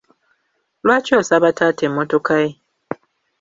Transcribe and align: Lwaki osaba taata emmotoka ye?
Lwaki 0.85 1.11
osaba 1.19 1.49
taata 1.57 1.81
emmotoka 1.87 2.33
ye? 2.43 2.49